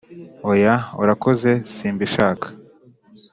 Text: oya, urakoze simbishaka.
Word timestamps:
oya, 0.51 0.75
urakoze 1.01 1.51
simbishaka. 1.73 2.47